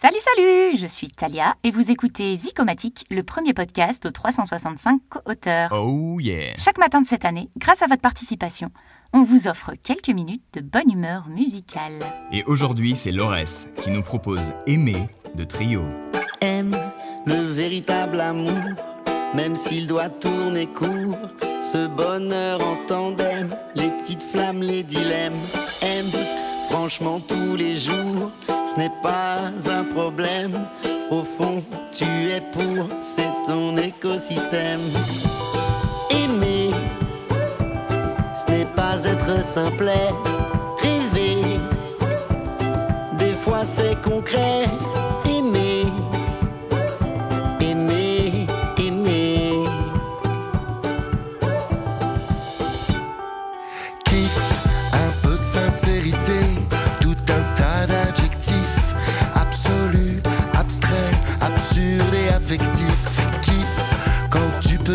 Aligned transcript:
Salut, 0.00 0.20
salut 0.20 0.76
Je 0.76 0.86
suis 0.86 1.08
Talia 1.08 1.56
et 1.64 1.72
vous 1.72 1.90
écoutez 1.90 2.36
Zicomatique, 2.36 3.04
le 3.10 3.24
premier 3.24 3.52
podcast 3.52 4.06
aux 4.06 4.12
365 4.12 5.00
co-auteurs. 5.10 5.72
Oh 5.72 6.20
yeah 6.20 6.54
Chaque 6.56 6.78
matin 6.78 7.00
de 7.00 7.06
cette 7.08 7.24
année, 7.24 7.48
grâce 7.56 7.82
à 7.82 7.88
votre 7.88 8.00
participation, 8.00 8.70
on 9.12 9.24
vous 9.24 9.48
offre 9.48 9.72
quelques 9.82 10.10
minutes 10.10 10.44
de 10.52 10.60
bonne 10.60 10.88
humeur 10.88 11.26
musicale. 11.28 11.98
Et 12.30 12.44
aujourd'hui, 12.44 12.94
c'est 12.94 13.10
Laurès 13.10 13.66
qui 13.82 13.90
nous 13.90 14.02
propose 14.02 14.52
Aimer 14.68 15.08
de 15.34 15.42
Trio. 15.42 15.82
aime 16.40 16.76
le 17.26 17.34
véritable 17.34 18.20
amour, 18.20 18.62
même 19.34 19.56
s'il 19.56 19.88
doit 19.88 20.10
tourner 20.10 20.68
court. 20.68 21.18
Ce 21.60 21.88
bonheur 21.88 22.60
en 22.64 22.76
tandem, 22.86 23.52
les 23.74 23.90
petites 23.90 24.22
flammes, 24.22 24.62
les 24.62 24.84
dilemmes. 24.84 25.40
Aime 25.82 26.12
franchement 26.68 27.18
tous 27.18 27.56
les 27.56 27.78
jours, 27.78 28.30
ce 28.78 28.82
n'est 28.84 29.02
pas 29.02 29.50
un 29.70 29.84
problème. 29.92 30.52
Au 31.10 31.24
fond, 31.24 31.60
tu 31.92 32.04
es 32.04 32.40
pour, 32.52 32.86
c'est 33.02 33.32
ton 33.46 33.76
écosystème. 33.76 34.82
Aimer, 36.10 36.70
ce 38.38 38.52
n'est 38.52 38.70
pas 38.76 39.02
être 39.04 39.42
simplet. 39.42 40.10
Rêver, 40.80 41.58
des 43.18 43.34
fois 43.34 43.64
c'est 43.64 44.00
concret. 44.00 44.66
Aimer, 45.24 45.86
aimer, 47.60 48.46
aimer. 48.78 49.68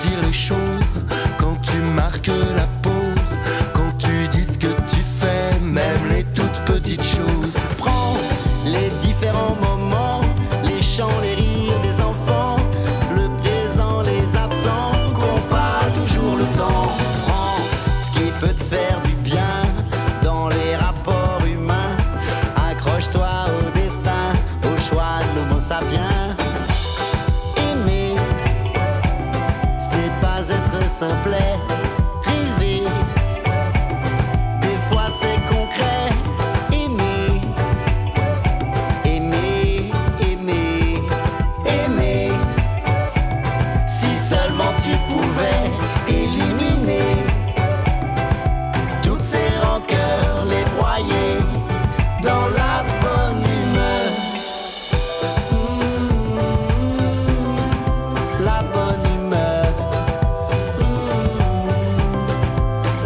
Dire 0.00 0.22
les 0.22 0.32
choses, 0.32 0.94
quand 1.38 1.56
tu 1.62 1.76
marques 1.94 2.30
la 2.56 2.66
pause, 2.82 3.38
quand 3.72 3.92
tu 3.98 4.28
dis 4.28 4.44
ce 4.44 4.58
que 4.58 4.72
tu 4.88 5.00
fais, 5.20 5.58
même 5.60 6.08
les 6.10 6.24
toutes 6.24 6.60
petites 6.64 7.04
choses. 7.04 7.56
Prends 7.78 8.16
les 8.64 8.90
différents 9.00 9.55
pas 30.20 30.48
être 30.48 30.90
simplet. 30.90 31.95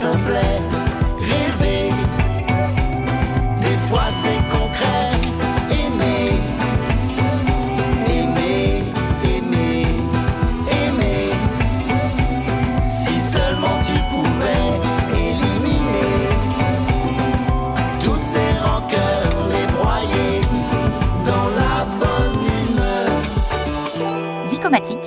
simplet, 0.00 0.60
rêver. 1.30 1.90
Des 3.60 3.78
fois 3.88 4.08
c'est 4.22 4.40
concret, 4.56 5.10
aimer, 5.80 6.30
aimer, 8.18 8.84
aimer, 9.34 9.86
aimer. 10.82 11.24
Si 13.00 13.14
seulement 13.34 13.78
tu 13.88 13.96
pouvais 14.12 14.66
éliminer 15.26 16.14
toutes 18.04 18.22
ces 18.34 18.50
rancœurs, 18.66 19.34
les 19.54 19.66
broyer 19.76 20.34
dans 21.28 21.48
la 21.60 21.74
bonne 22.00 22.40
humeur. 22.60 23.10
Zicomatique, 24.46 25.06